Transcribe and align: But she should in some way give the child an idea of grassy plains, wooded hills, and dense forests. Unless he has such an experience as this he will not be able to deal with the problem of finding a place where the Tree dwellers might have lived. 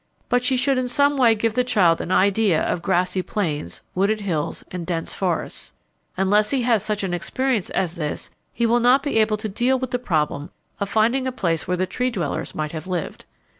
But 0.29 0.43
she 0.43 0.57
should 0.57 0.79
in 0.79 0.87
some 0.87 1.15
way 1.15 1.35
give 1.35 1.53
the 1.53 1.63
child 1.63 2.01
an 2.01 2.11
idea 2.11 2.59
of 2.59 2.81
grassy 2.81 3.21
plains, 3.21 3.83
wooded 3.93 4.21
hills, 4.21 4.63
and 4.71 4.83
dense 4.83 5.13
forests. 5.13 5.73
Unless 6.17 6.49
he 6.49 6.63
has 6.63 6.81
such 6.81 7.03
an 7.03 7.13
experience 7.13 7.69
as 7.69 7.93
this 7.93 8.31
he 8.51 8.65
will 8.65 8.79
not 8.79 9.03
be 9.03 9.19
able 9.19 9.37
to 9.37 9.47
deal 9.47 9.77
with 9.77 9.91
the 9.91 9.99
problem 9.99 10.49
of 10.79 10.89
finding 10.89 11.27
a 11.27 11.31
place 11.31 11.67
where 11.67 11.77
the 11.77 11.85
Tree 11.85 12.09
dwellers 12.09 12.55
might 12.55 12.71
have 12.71 12.87
lived. 12.87 13.25